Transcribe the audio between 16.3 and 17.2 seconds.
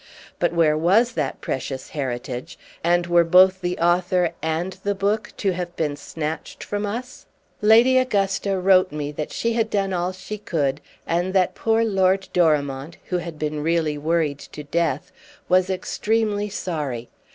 sorry.